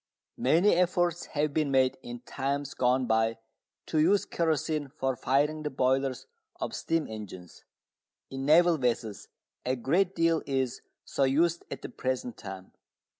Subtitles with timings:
[0.39, 3.37] Many efforts have been made in times gone by
[3.85, 6.25] to use kerosene for firing the boilers
[6.59, 7.65] of steam engines.
[8.31, 9.27] In naval vessels
[9.63, 12.71] a great deal is so used at the present time.